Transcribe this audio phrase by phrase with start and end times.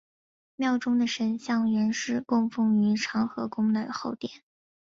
[0.55, 4.41] 庙中的神像原是供奉于长和宫的后殿。